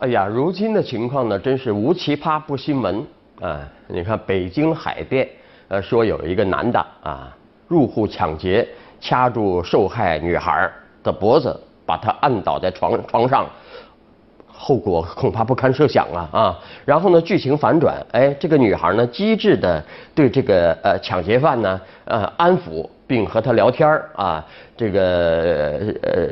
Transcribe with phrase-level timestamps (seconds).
[0.00, 3.04] 哎呀，如今的情况呢，真是无奇葩不新闻
[3.40, 3.68] 啊！
[3.88, 5.28] 你看北京海淀，
[5.66, 7.36] 呃，说有一个男的啊，
[7.66, 8.66] 入户抢劫，
[9.00, 10.70] 掐住受害女孩
[11.02, 13.44] 的脖子，把她按倒在床床上。
[14.60, 16.58] 后果恐怕不堪设想啊啊！
[16.84, 19.82] 然后呢，剧情反转，哎，这个女孩呢，机智的
[20.16, 24.44] 对这个呃抢劫犯呢，呃安抚并和他聊天啊，
[24.76, 26.26] 这个呃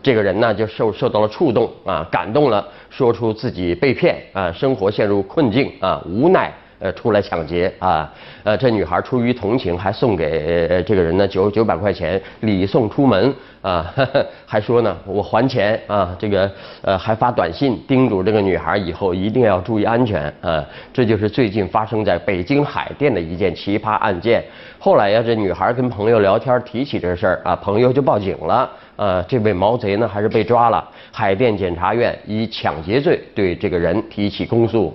[0.00, 6.52] 这个人呢就受受到了触动啊，感动了，说出自己被骗啊，生活陷入困境啊，无奈。
[6.82, 8.12] 呃，出来抢劫啊！
[8.42, 13.94] 呃，这女孩出于同情，还送给这个人呢九九百块钱礼送出门啊，
[14.44, 16.50] 还说呢我还钱啊，这个
[16.82, 20.64] 呃还发短信叮嘱这个女孩以后一定要注意安全啊。
[20.92, 24.42] 这就是最近发生在北京海淀的一件奇葩案件。
[24.80, 29.22] 后来呀，这女孩跟朋友聊天提起这事儿啊，朋友就报警了呃。
[29.28, 34.92] 这位毛贼呢还是被抓了，海淀检察院以抢劫罪对这个人提起公诉。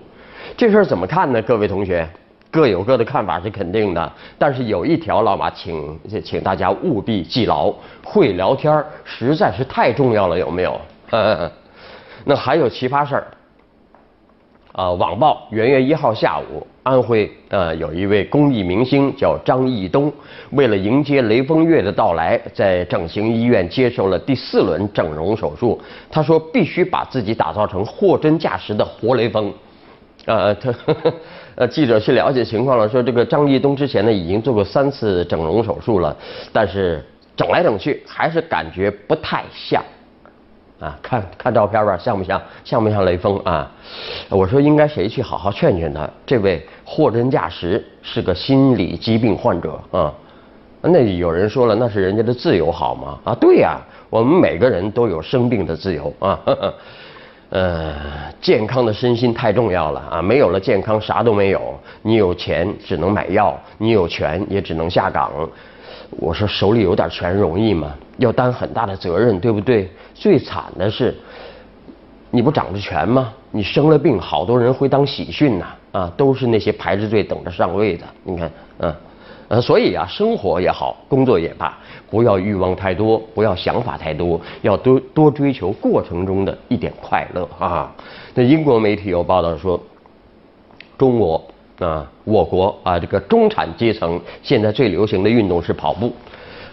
[0.56, 1.42] 这事儿怎么看呢？
[1.42, 2.08] 各位同学，
[2.50, 4.12] 各有各的看法是肯定的。
[4.38, 10.80] 但是有一条，老马请请大家务必记牢：会聊天实在是太重要了，有没有？
[11.12, 11.52] 嗯嗯嗯
[12.26, 13.28] 那还有奇葩事儿
[14.74, 14.92] 啊！
[14.92, 20.12] 网曝元月一号下午，安徽呃有一位公益明星叫张艺东，
[20.52, 25.80] 为了迎接雷锋月的到来，在整形医院接受了第四轮整容手术。
[26.12, 29.54] 他说必须把自己打造成货真价实的活雷锋。
[30.28, 30.74] 呃，他
[31.56, 36.16] 呃，记者去了解情况了，说这个张立东之前呢已经做过三次整容手术了，
[36.52, 37.04] 但是
[37.36, 39.82] 整来整去还是感觉不太像，
[40.82, 42.42] 啊，看看照片吧，像不像？
[42.66, 43.72] 像不像雷锋啊？
[44.28, 46.08] 我说应该谁去好好劝劝他？
[46.26, 50.14] 这位货真价实是个心理疾病患者啊。
[50.82, 53.18] 那有人说了，那是人家的自由好吗？
[53.24, 56.38] 啊，对呀，我们每个人都有生病的自由啊。
[57.50, 57.96] 呃，
[58.42, 60.22] 健康的身心太重要了啊！
[60.22, 61.80] 没有了健康，啥都没有。
[62.02, 65.32] 你有钱只能买药，你有权也只能下岗。
[66.12, 67.94] 我说手里有点权容易吗？
[68.18, 69.90] 要担很大的责任，对不对？
[70.14, 71.16] 最惨的是，
[72.32, 73.32] 你不掌着权吗？
[73.52, 75.66] 你生了病，好多人会当喜讯呐！
[75.94, 78.06] 啊，都是那些排着队等着上位的。
[78.24, 78.94] 你看，嗯。
[79.50, 81.78] 呃，所以啊，生活也好，工作也罢，
[82.10, 87.90] 不要欲望太多，不要想法太多，要多多追求过程中的一点快乐啊。
[88.34, 89.82] 那英国媒体有报道说，
[90.98, 91.42] 中国
[91.80, 96.12] 啊，我国啊，这个中产阶层现在最流行的运动是跑步，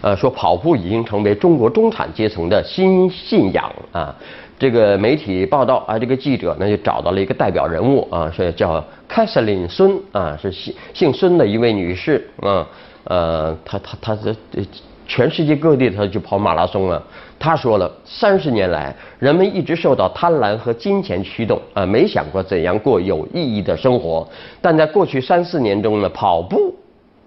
[0.01, 4.13] 呃，说跑步已经成为中国中产阶层的新信仰啊。
[4.57, 12.65] 这个媒体报道啊，这个记者呢就找到了一个代表人物啊，是叫凯瑟琳孙啊，是姓姓孙的一位女士啊，
[13.03, 14.15] 呃，她她她
[14.51, 14.65] 这
[15.05, 17.03] 全世界各地她去跑马拉松了。
[17.37, 24.25] 她说了，三十年来，人们一直受到贪婪和金钱驱动啊，没想过怎样过有意义的生活。
[24.61, 26.73] 但在过去三四年中呢，跑步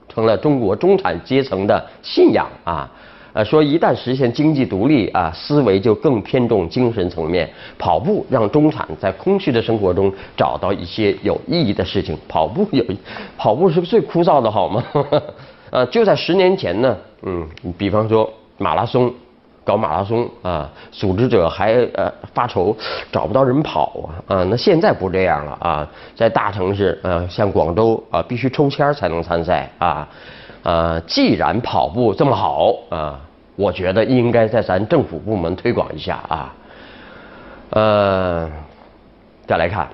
[0.09, 2.91] 成了中国中产阶层的信仰啊。
[3.39, 7.49] 呃，说一旦实现经济独立啊，思维就更偏重精神层面。
[7.79, 12.19] 跑步让中产在空虚的生活中找到一些有意义的事情。
[12.27, 12.85] 跑步有，
[13.39, 14.83] 跑步是最枯燥的好吗？
[15.71, 17.47] 呃，就在十年前呢，嗯，
[17.79, 19.09] 比方说马拉松，
[19.63, 22.77] 搞马拉松啊，组织者还呃发愁
[23.13, 30.09] 找不到人跑啊，啊，那现在不这样了啊，在大城市啊，像广州啊，必须抽签才能参赛啊，
[30.65, 33.21] 呃，既然跑步这么好啊。
[33.59, 36.55] 我觉得应该在咱政府部门推广一下啊，
[37.71, 38.51] 呃，
[39.47, 39.89] 再来看，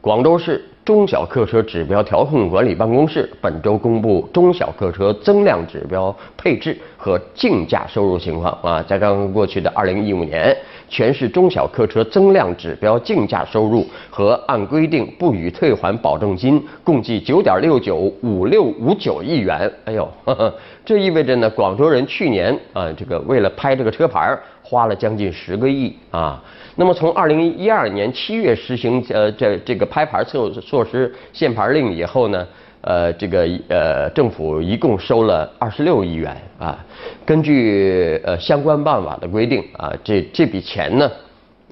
[0.00, 0.64] 广州市。
[0.86, 10.56] 中小客车指标调控管理办公室本周公布中小客车增量指标配置和竞价收入情况啊，在刚刚过去的二零一五年，
[10.88, 19.70] 全市中小客车增量指标竞价收入和按规定不予退还保证金共计九点六九五六五九亿元。
[19.84, 20.08] 哎呦，
[20.84, 26.42] 这意味着呢，广州人去年啊，这个为了拍这个车牌花了将近十个亿啊。
[26.76, 32.46] 那么从二零一二年七月实行呃这这个拍牌措措施限牌令以后呢，
[32.86, 36.78] 呃这个呃政府一共收了二十六亿元啊。
[37.24, 41.10] 根据呃相关办法的规定啊，这这笔钱呢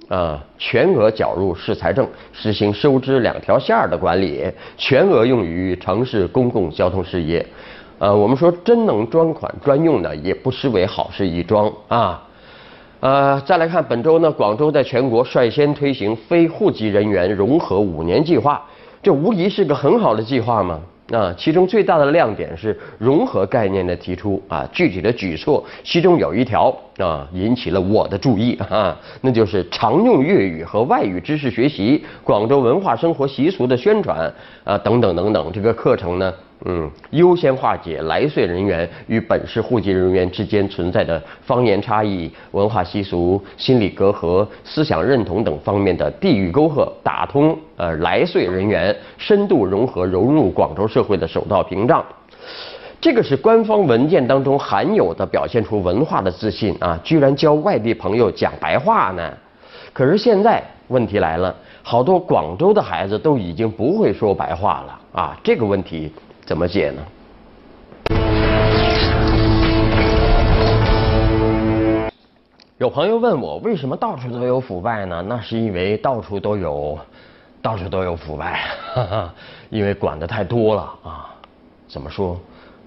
[0.08, 4.44] 啊全额缴入市财政，实行收支两条线的管理，
[4.76, 7.46] 全额用于城市公共交通事业。
[8.00, 12.20] 呃，我们说真能专款专用呢，也不失为好事一桩啊。
[12.98, 18.60] 呃，再来看本周呢，广州在全国率先推行非户籍人员融合五年计划，
[19.00, 20.80] 这无疑是个很好的计划嘛。
[21.12, 34.32] 啊，其中最大的亮点是融合概念的提出啊，具体的举措，其中有一条啊引起了我的注意 啊，那就是常用粤语和外语知识学习、广州文化生活习俗的宣传
[34.64, 36.32] 啊等等等等，这个课程呢。
[36.66, 52.02] 嗯，优先化解来穗人员与本市户籍人员之间存在的方言差异、文化习俗、心理隔阂、思想认同等方面的地域沟壑，打通呃来穗人员深度融合融入广州社会的首道屏障。
[52.98, 59.30] 这个是官方文件当中含有的表现出文化的自信啊，居然教外地朋友讲白话呢。
[59.92, 66.10] 可是现在问题来了，好多广州的孩子都已经不会说白话了啊，这个问题。
[66.44, 67.02] 怎么解呢？
[72.76, 75.24] 有朋友问我，为什么到处都有腐败呢？
[75.26, 76.98] 那是因为到处都有，
[77.62, 78.60] 到处都有腐败，
[78.92, 79.34] 哈 哈
[79.70, 81.34] 因为管的太多了啊。
[81.88, 82.38] 怎么说？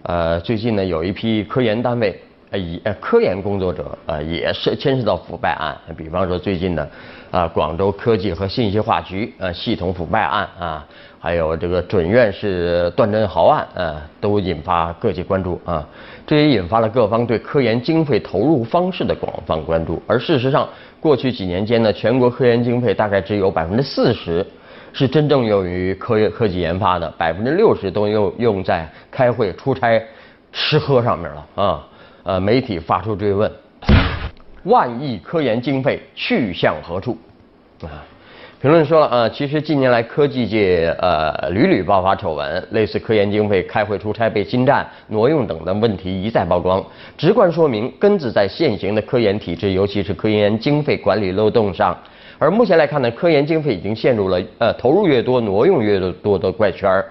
[0.03, 5.75] 呃，最近呢，有一批科研单位，呃，以呃科研工作者，呃，也是牵涉到腐败案。
[5.97, 6.89] 比方说，最近的
[7.29, 10.85] 啊，广州科技和信息化局呃系统腐败案啊。
[11.19, 15.85] 还有这个准院士段振豪案，啊，都引发各界关注啊。
[16.25, 20.01] 这也引发了各方对科研经费投入方式的广泛关注。
[20.07, 20.69] 而事实上，
[21.01, 24.45] 过去几年间呢，全国科研经费大概只有百分之四十
[24.93, 30.01] 是真正用于科研科技研发的，百分之六十都用用在开会、出差、
[30.53, 31.87] 吃喝上面了啊。
[32.27, 33.49] 呃，媒体发出追问：
[34.63, 37.17] 万亿科研经费去向何处？
[37.81, 38.03] 啊。
[38.59, 46.83] 评论说了啊，其实近年来科技界呃屡屡爆发丑闻，类似科研经费、开会出差被侵占、挪用等的问题一再曝光，
[47.17, 51.97] 直观说明根子在现行的科研体制，尤其是科研经费管理漏洞上。
[52.37, 57.05] 而目前来看呢，科研经费已经陷入了呃投入越多挪用越多的怪圈儿。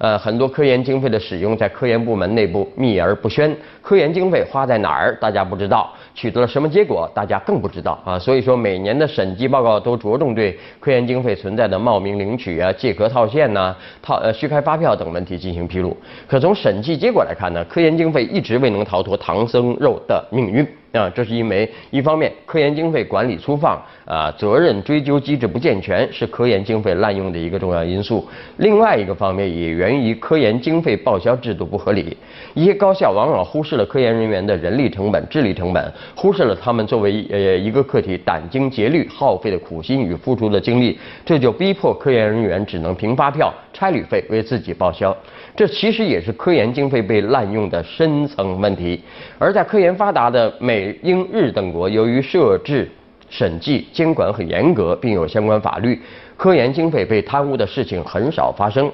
[0.00, 8.18] 呃，很多科研经费的使用在科研部门内部秘而不宣，科研经费花在哪儿，大家不知道，取得了什么结果，大家更不知道啊。
[8.18, 15.94] 所以说，每年的审计报告都着重对科研经费存在的冒名领取啊、借壳套现呐、套呃虚开发票等问题进行披露。
[16.26, 20.66] 可从审计结果来看呢，科研经费一直未能逃脱唐僧肉的命运。
[20.92, 28.26] 啊，这是因为一方面科研经费管理粗放啊，责任追究机制不健全，是科研经费滥用的一个重要因素；
[28.56, 32.16] 另外一个方面也源于科研经费报销制度不合理，
[32.54, 45.16] 一些高校往往忽视了科研人员的人力成本、智力成本，忽视了他们作为呃一个课题殚精竭虑、耗费的苦心与付出的精力，这就逼迫科研人员只能凭发票、差旅费为自己报销。
[45.54, 49.00] 这其实也是科研经费被滥用的深层问题。
[49.38, 52.90] 而在科研发达的美、英、日等国，由于设置、
[53.28, 56.00] 审计、监管很严格，并有相关法律，
[56.36, 58.90] 科研经费被贪污的事情很少发生。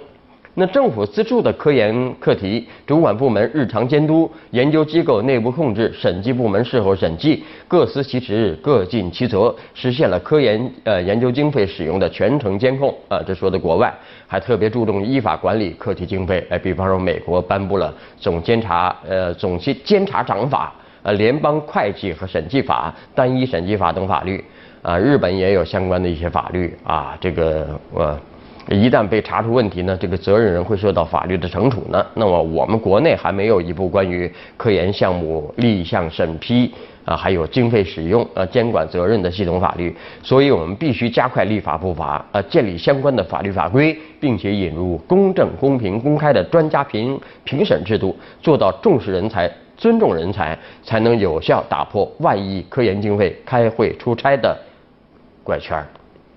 [0.58, 13.20] 那政府资助的科研课题，主管部门日常监督，研究机构内部控制，审计部门事后审计，各司其职，各尽其责，实现了科研呃研究经费使用的全程监控啊。
[13.26, 13.92] 这说的国外
[14.26, 20.72] 还特别注重依法管理课题经费，哎，比方说美国颁布了总监察呃总监监察长法、
[21.06, 24.44] 呃联邦会计和审计法、单一审计法等法律
[24.82, 24.98] 啊。
[24.98, 28.18] 日本也有相关的一些法律啊，这个我。
[28.68, 32.04] 一旦被查出问题呢，这个责任人会受到法律的惩处呢。
[32.14, 54.56] 那么我们国内还没有一部关于科研项目立项审批啊，还有经费使用啊监管责任的系统法律，所以我们必须加快立法步伐啊，建立相关的法律法规，并且引入公正、公平、公开的专家评评审制度，做到重视人才、尊重人才，才能有效打破万亿科研经费开会出差的
[55.44, 55.86] 怪圈儿。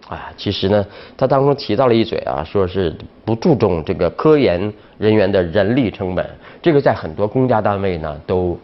[0.10, 0.84] 啊，其实呢，
[1.15, 6.27] 他当中提到了一嘴啊，说是不注重这个科研人员的人力成本，
[6.63, 8.60] 这个在很多公家单位呢都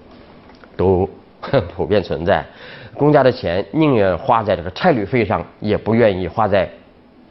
[0.75, 1.07] 都
[1.75, 2.43] 普遍存在，
[2.95, 6.67] 公家的钱宁愿花在这个差旅费上，也不愿意花在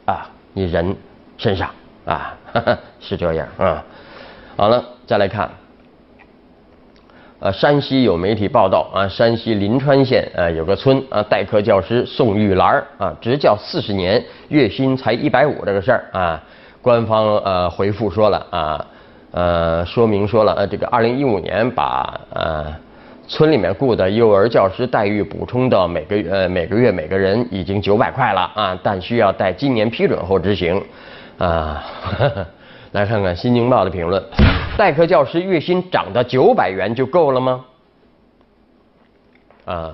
[0.05, 0.95] 啊你人
[1.37, 1.69] 身上
[2.05, 2.37] 啊，
[3.01, 3.83] 是这样啊。
[4.55, 5.51] 好了，再来看。
[7.37, 16.41] 呃，山西有媒体报道啊，山西临川县呃有个村啊，代课教师宋玉兰啊，执教四十年，月薪才一百五这个事儿啊，
[16.81, 18.85] 官方呃回复说了啊，
[19.31, 22.73] 呃说明说了呃这个二零一五年把呃
[23.27, 30.81] 村里面雇的幼儿教师待遇补充到每个呃每个月每个人已经九百块了啊，但需要待今年批准后执行
[31.37, 31.83] 啊。
[32.95, 34.23] 来看看《新京报》的评论：
[34.77, 37.65] 代课教师月薪涨到九百元就够了吗？
[39.65, 39.91] 啊，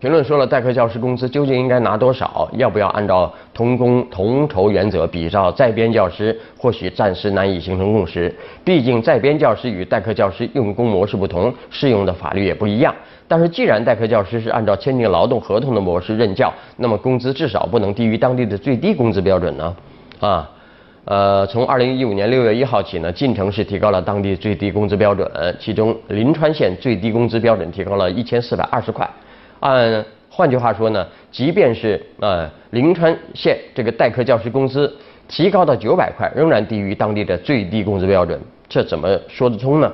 [0.00, 2.48] 评评论说了，代课教师工资究竟应该拿多少？
[2.54, 6.36] 要不要按照同工同酬原则比照在编教师？
[6.58, 8.34] 或许暂时难以形成共识。
[8.64, 12.92] 毕竟在编教师与代课教师用工模式不同，适用的法律也不一样。
[13.28, 19.76] 但是既然代课教师是按照签订劳动合同的模式任教，那么工资至少不能低于当地的最低工资标准呢？
[20.18, 20.50] 啊，
[21.06, 29.08] 呃，从二零一五年六月一号起呢，晋城市提高了当地最低工资标准，其中临川县最低工资标准提高了一千四百二十块。
[29.60, 34.92] 按换句话说呢，即便是呃临川县这个代课教师工资
[35.28, 38.36] 提高到九百块，仍然低于当地的最低工资标准，
[38.68, 39.92] 这怎么说得通呢？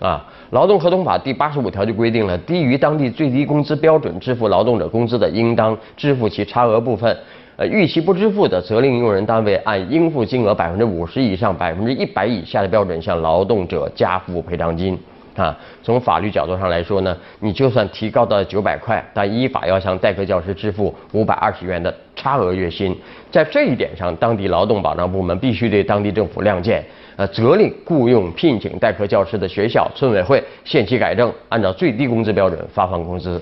[0.00, 7.16] 啊，劳动合同法第八十五条就规定了，低于当地最低工资标准支付劳动者工资的，应当支付其差额部分。
[7.60, 14.98] 呃，逾期不支付的，责令用人单位按应付金额百分之五十以上、百分之一百以下的标准向劳动者加付赔偿金。
[15.36, 22.96] 啊，从法律角度上来说呢，你就算提高到九百块，但依法要向代课教师支付五百二十元的差额月薪。
[23.30, 26.82] 在这一点上，当地劳动保障部门必须对当地政府亮剑，
[27.16, 33.38] 呃，责令雇佣聘请代课教师的学校、村委会限期改正，按照最低工资标准发放工资。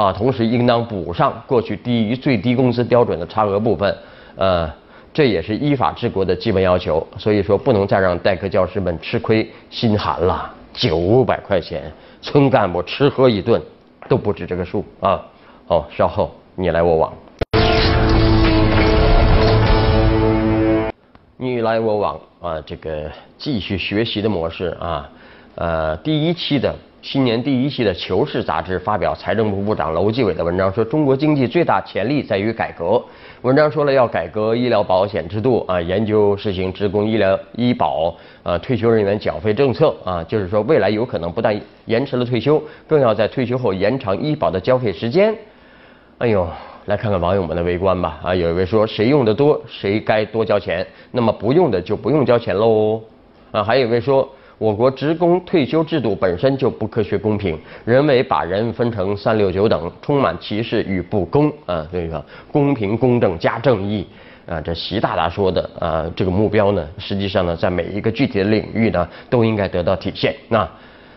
[0.00, 3.94] 啊，同时应当补上过去低于最低工资标准的差额部分。
[4.34, 4.72] 呃，
[5.12, 7.06] 这也是依法治国的基本要求。
[7.18, 10.50] 所以说，不能再让代课教师们吃亏心寒了。
[10.72, 11.92] 九百块钱，
[12.22, 13.60] 村干部吃喝一顿
[14.08, 15.20] 都不止这个数啊！
[15.66, 17.12] 好，稍后你来我往，
[21.36, 22.58] 你来我往啊！
[22.64, 25.10] 这个继续学习的模式啊，
[25.56, 26.74] 呃，第一期的。
[27.02, 33.02] 新年第一期的《求是》杂志发表财政部部长楼继伟的文章，说中国经济最大潜力在于改革。
[33.40, 45.34] 文章说了要改革医疗保险制度啊，研究实行职工医疗医保啊，退休人员缴费政策啊，就是说未来有可能不但延迟了退休，更要在退休后延长医保的交费时间。
[46.18, 46.46] 哎呦，
[46.84, 53.00] 来看看网友们的围观吧啊，有一位说谁用的多谁该多交钱，那么不用的就不用交钱喽
[53.52, 54.28] 啊，还有一位说。
[54.60, 61.88] 我国职工退休制度本身就不科学公平，人为把人分成三六九等，充满歧视与不公啊！
[61.90, 64.06] 这个公平公正加正义
[64.46, 70.36] 啊，这习大大说的啊，这个目标呢，实际上呢，在每一个具体的领域呢，都应该得到体现。
[70.50, 70.68] 那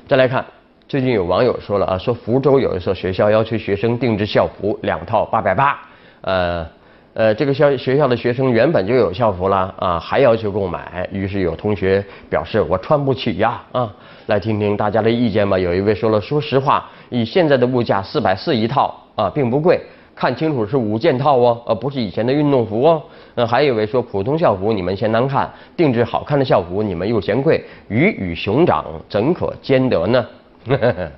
[0.08, 0.46] 再来看，
[0.88, 5.78] 最近有网友说了啊，说福州有一所学校要求学生定制校服，两套八百八，
[6.22, 6.66] 呃。
[7.14, 13.94] 呃，这个校学校的学生原本就有校服了啊，还要求购买，于是有同学表示我穿不起呀啊，
[14.26, 15.56] 来听听大家的意见吧。
[15.60, 19.80] 有一位说了，说实话，以现在的物价四百四一套啊，并不贵，
[20.16, 23.00] 看清楚是五件套哦，而不是以前的运动服哦。
[23.36, 30.26] 那，还有一位说普通校服你们嫌难看，定制好看的校服你们又嫌贵，鱼与熊掌怎可兼得呢？
[30.68, 31.12] 呵呵呵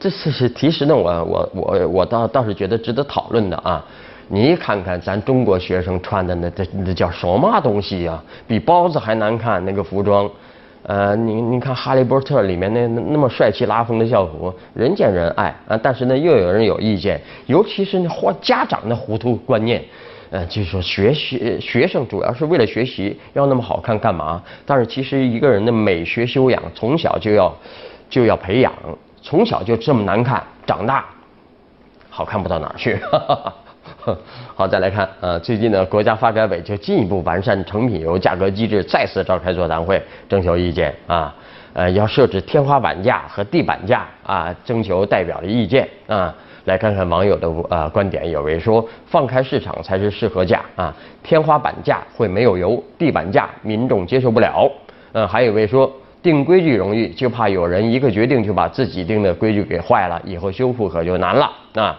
[0.00, 3.84] 这是是其实呢，我我我我倒倒是觉得值得讨论的啊。
[4.30, 8.22] 你看看咱中国学生穿的那这那叫什么东西呀？
[8.46, 10.30] 比包子还难看那个服装，
[10.82, 19.82] 呃，你你看《哈利波特》里面那那那么帅气拉风的校服，人见人爱啊，但是呢又有人有意见，尤其是那或家长的糊涂观念，
[20.30, 24.42] 呃，就是说学习学生主要是为了学习，要那么好看干嘛？
[24.66, 27.50] 但是其实一个人的美学修养从小就要
[28.10, 28.70] 就要培养，
[29.22, 31.06] 从小就这么难看，长大
[32.10, 32.98] 好看不到哪儿去。
[34.54, 41.34] 好，再来看，呃，最近呢，国家发改委就进一步完善成品油价格机制，再次召开座谈会，征求意见啊，
[41.72, 46.34] 呃，要设置天花板价和地板价啊，征求代表的意见啊。
[46.64, 54.70] 来看看网友的呃观点，有位说放开市场才是适合价啊，天花板价会没有油，地板价民众接受不了。
[55.12, 55.90] 嗯，还有位说
[56.20, 61.98] 定规矩容易，就怕有人一个决定就把自己定的规矩给坏了，以后修复可就难了啊。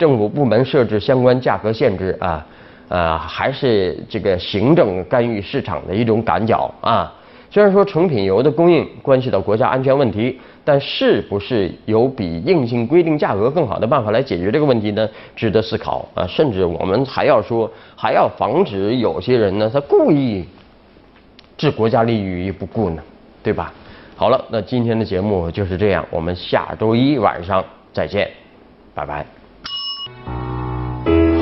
[0.00, 2.46] 政府部门设置相关价格限制啊，
[2.88, 7.12] 呃，还是这个行政干预市场的一种赶脚啊。
[7.50, 15.06] 虽然说成品油的供应关系到国家安全问题，但是不是有比硬性规定价格更好的办法来解决这个问题呢？
[15.36, 16.26] 值得思考啊。
[16.26, 20.46] 甚至我们还要说，还要防止有些人呢，他故意
[21.58, 23.02] 置国家利益于不顾呢，
[23.42, 23.70] 对吧？
[24.16, 28.30] 好了，那今天的节目就是这样，我们下周一晚上再见，
[28.94, 29.39] 拜拜。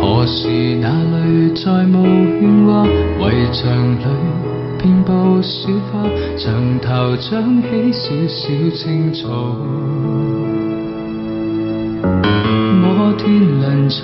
[0.01, 0.49] 何时
[0.81, 1.97] 那里再无
[2.39, 2.87] 喧哗？
[3.21, 3.63] 围墙
[3.95, 4.05] 里
[4.79, 5.11] 遍布
[5.43, 5.93] 小花，
[6.37, 8.41] 墙头长起小小
[8.77, 9.27] 青草。
[12.81, 13.27] 摩天
[13.61, 13.99] 轮拆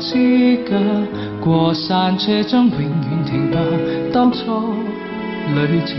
[0.00, 0.70] 支架，
[1.40, 3.58] 过山车将永远停泊。
[4.12, 4.74] 当初
[5.54, 5.94] 旅程。